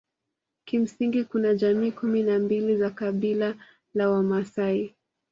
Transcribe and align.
Kimsingi 0.65 1.23
kuna 1.23 1.53
jamii 1.53 1.91
kumi 1.91 2.23
na 2.23 2.39
mbili 2.39 2.77
za 2.77 2.89
kabila 2.89 3.55
la 3.93 4.09
Wamasai 4.09 4.95